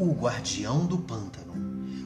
[0.00, 1.52] O Guardião do Pântano,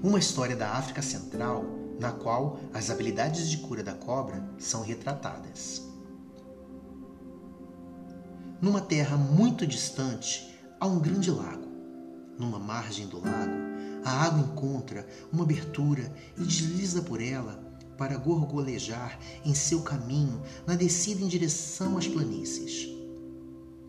[0.00, 1.64] uma história da África Central
[1.98, 5.82] na qual as habilidades de cura da cobra são retratadas.
[8.62, 11.66] Numa terra muito distante há um grande lago.
[12.38, 13.58] Numa margem do lago,
[14.04, 17.60] a água encontra uma abertura e desliza por ela
[17.98, 22.88] para gorgolejar em seu caminho na descida em direção às planícies.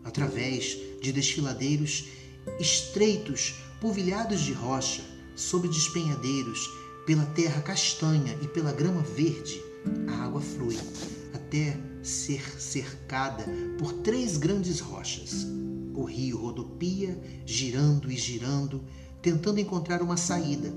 [0.02, 2.08] Através de desfiladeiros
[2.58, 5.02] estreitos polvilhados de rocha,
[5.34, 6.70] sob despenhadeiros,
[7.04, 9.60] pela terra castanha e pela grama verde,
[10.06, 10.78] a água flui
[11.34, 13.44] até ser cercada
[13.80, 15.48] por três grandes rochas.
[15.96, 18.84] O rio rodopia, girando e girando,
[19.20, 20.72] tentando encontrar uma saída,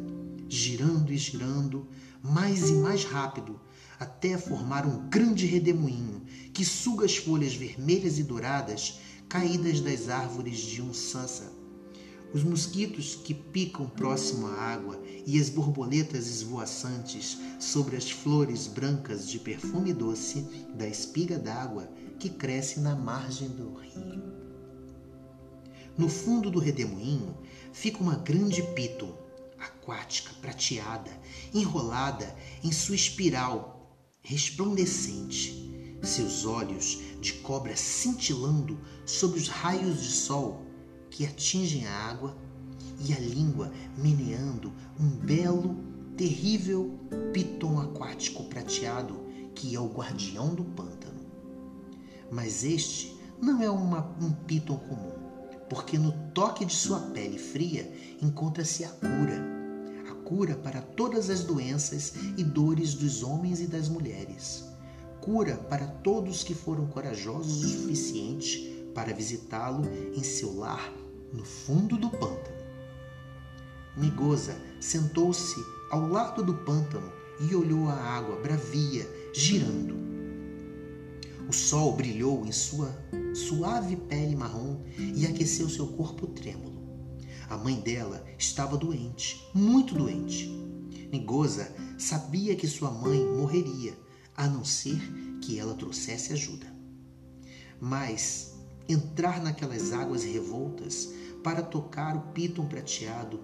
[0.50, 1.88] girando e girando,
[2.24, 3.62] mais e mais rápido,
[4.00, 10.58] até formar um grande redemoinho que suga as folhas vermelhas e douradas caídas das árvores
[10.58, 11.65] de um sansa
[12.34, 19.30] os mosquitos que picam próximo à água e as borboletas esvoaçantes sobre as flores brancas
[19.30, 20.42] de perfume doce
[20.74, 24.24] da espiga d'água que cresce na margem do rio.
[25.98, 27.38] No fundo do redemoinho
[27.72, 29.16] fica uma grande piton,
[29.58, 31.12] aquática, prateada,
[31.54, 33.76] enrolada em sua espiral
[34.22, 40.65] resplandecente, seus olhos de cobra cintilando sob os raios de sol
[41.16, 42.36] que atingem a água
[43.00, 45.78] e a língua meneando um belo,
[46.18, 47.00] terrível
[47.32, 49.24] piton aquático prateado
[49.56, 51.22] que é o guardião do pântano.
[52.30, 55.14] Mas este não é uma, um piton comum,
[55.70, 57.90] porque no toque de sua pele fria
[58.22, 59.42] encontra-se a cura,
[60.12, 64.66] a cura para todas as doenças e dores dos homens e das mulheres,
[65.22, 71.05] cura para todos que foram corajosos o suficiente para visitá-lo em seu lar
[71.36, 72.56] no fundo do pântano.
[73.98, 75.56] Nigosa sentou-se
[75.92, 79.96] ao lado do pântano e olhou a água bravia girando.
[81.48, 82.92] O sol brilhou em sua
[83.34, 86.84] suave pele marrom e aqueceu seu corpo trêmulo.
[87.50, 90.48] A mãe dela estava doente, muito doente.
[91.12, 93.96] Nigosa sabia que sua mãe morreria,
[94.36, 95.00] a não ser
[95.42, 96.66] que ela trouxesse ajuda.
[97.80, 98.55] Mas
[98.88, 101.10] entrar naquelas águas revoltas
[101.44, 103.40] para tocar o píton prateado,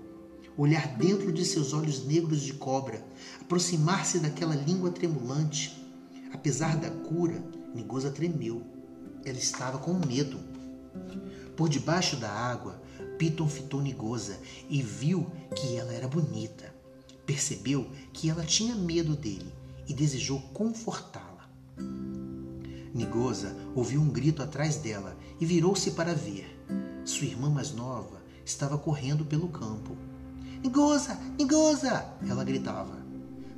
[0.58, 3.06] olhar dentro de seus olhos negros de cobra,
[3.40, 5.80] aproximar-se daquela língua tremulante.
[6.34, 7.44] Apesar da cura,
[7.74, 8.62] Nigosa tremeu.
[9.24, 10.40] Ela estava com medo.
[11.56, 12.82] Por debaixo da água,
[13.18, 16.74] Piton fitou Nigosa e viu que ela era bonita.
[17.26, 19.54] Percebeu que ela tinha medo dele
[19.88, 21.50] e desejou confortá-la.
[22.94, 26.62] Nigosa ouviu um grito atrás dela e virou-se para ver.
[27.06, 29.96] Sua irmã mais nova estava correndo pelo campo.
[30.62, 32.06] Nigosa, Nigosa!
[32.28, 32.98] Ela gritava.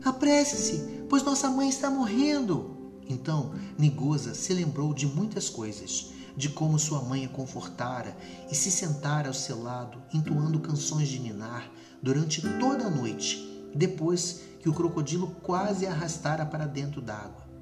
[0.05, 2.91] Apresse-se, pois nossa mãe está morrendo.
[3.09, 8.15] Então, Nigosa se lembrou de muitas coisas, de como sua mãe a confortara
[8.51, 14.41] e se sentara ao seu lado, entoando canções de ninar durante toda a noite, depois
[14.59, 17.52] que o crocodilo quase a arrastara para dentro d'água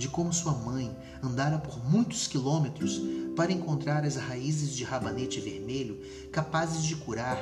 [0.00, 3.02] de como sua mãe andara por muitos quilômetros
[3.36, 6.00] para encontrar as raízes de rabanete vermelho
[6.32, 7.38] capazes de curar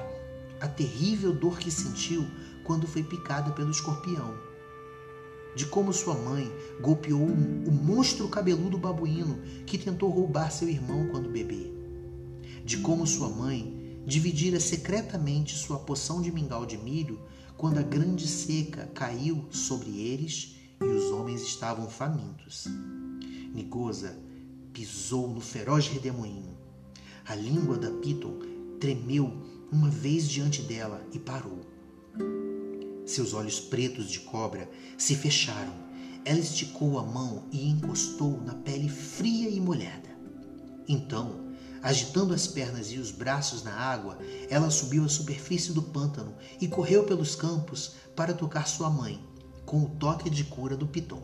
[0.61, 2.27] a terrível dor que sentiu
[2.65, 4.35] quando foi picada pelo escorpião.
[5.55, 11.31] De como sua mãe golpeou o monstro cabeludo babuíno que tentou roubar seu irmão quando
[11.31, 11.71] bebê.
[12.65, 17.21] De como sua mãe dividira secretamente sua poção de mingau de milho
[17.57, 22.67] quando a grande seca caiu sobre eles e os homens estavam famintos.
[23.55, 24.19] Nigosa
[24.73, 26.57] pisou no feroz redemoinho.
[27.27, 28.39] A língua da Piton
[28.81, 29.33] tremeu
[29.71, 31.61] uma vez diante dela e parou.
[33.05, 35.75] Seus olhos pretos de cobra se fecharam.
[36.25, 40.09] Ela esticou a mão e encostou na pele fria e molhada.
[40.87, 41.49] Então,
[41.83, 46.69] agitando as pernas e os braços na água, ela subiu à superfície do pântano e
[46.69, 49.23] correu pelos campos para tocar sua mãe,
[49.69, 51.21] com o toque de cura do Piton.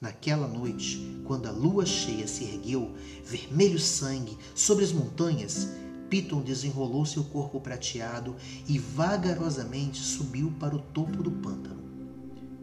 [0.00, 2.94] Naquela noite, quando a lua cheia se ergueu,
[3.24, 5.68] vermelho sangue, sobre as montanhas,
[6.08, 8.36] Piton desenrolou seu corpo prateado
[8.68, 11.82] e vagarosamente subiu para o topo do pântano.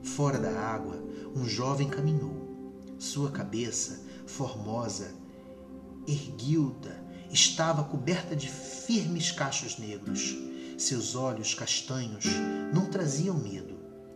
[0.04, 1.04] Fora da água,
[1.36, 2.34] um jovem caminhou.
[2.98, 5.12] Sua cabeça, formosa,
[6.08, 10.34] erguida, estava coberta de firmes cachos negros.
[10.78, 12.24] Seus olhos castanhos
[12.74, 13.71] não traziam medo.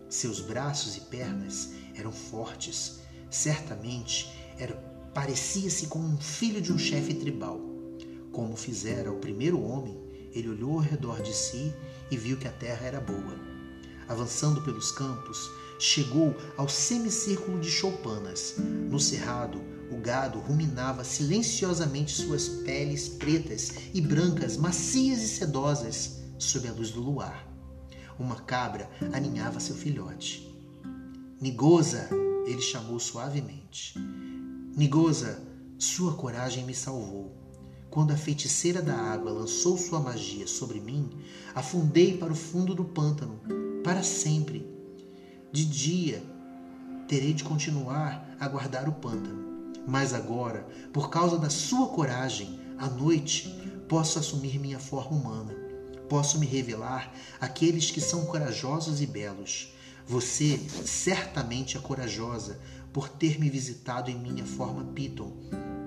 [0.10, 3.00] Seus braços e pernas eram fortes.
[3.30, 4.31] Certamente
[5.13, 7.60] parecia-se com um filho de um chefe tribal.
[8.31, 9.98] Como fizera o primeiro homem,
[10.34, 11.74] ele olhou ao redor de si
[12.12, 13.40] e viu que a terra era boa.
[14.07, 15.50] Avançando pelos campos,
[15.80, 18.56] chegou ao semicírculo de choupanas.
[18.57, 26.68] No cerrado, o gado ruminava silenciosamente suas peles pretas e brancas, macias e sedosas, sob
[26.68, 27.55] a luz do luar.
[28.17, 30.56] Uma cabra aninhava seu filhote.
[31.41, 32.09] Nigosa,
[32.45, 33.94] ele chamou suavemente.
[34.75, 35.41] Nigosa,
[35.77, 37.35] sua coragem me salvou.
[37.89, 41.09] Quando a feiticeira da água lançou sua magia sobre mim,
[41.53, 43.39] afundei para o fundo do pântano,
[43.83, 44.65] para sempre.
[45.51, 46.23] De dia,
[47.07, 49.73] terei de continuar a guardar o pântano.
[49.88, 53.50] Mas agora, por causa da sua coragem, à noite,
[53.88, 55.64] posso assumir minha forma humana.
[56.10, 59.74] Posso me revelar àqueles que são corajosos e belos.
[60.07, 62.60] Você certamente é corajosa
[62.94, 65.34] por ter me visitado em minha forma Piton,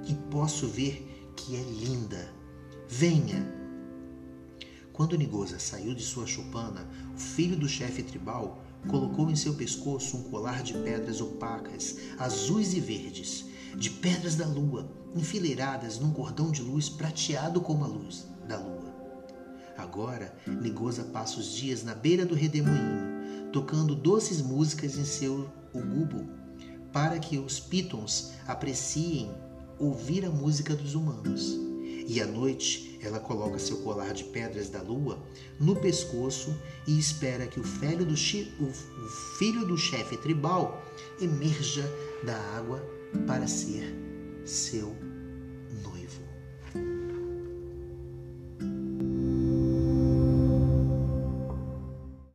[0.06, 2.29] e posso ver que é linda.
[2.88, 3.47] Venha!
[4.93, 10.17] Quando Nigosa saiu de sua chupana, o filho do chefe tribal colocou em seu pescoço
[10.17, 13.44] um colar de pedras opacas, azuis e verdes,
[13.76, 18.97] de pedras da lua, enfileiradas num cordão de luz prateado como a luz da lua.
[19.78, 26.28] Agora, Nigosa passa os dias na beira do redemoinho, tocando doces músicas em seu ugubo,
[26.92, 29.30] para que os pitons apreciem
[29.78, 31.56] ouvir a música dos humanos.
[32.08, 35.22] E à noite ela coloca seu colar de pedras da lua
[35.60, 39.08] no pescoço e espera que o filho do, o
[39.38, 40.82] filho do chefe tribal
[41.20, 41.84] emerja
[42.24, 42.82] da água
[43.26, 43.94] para ser
[44.44, 44.96] seu
[45.84, 46.27] noivo.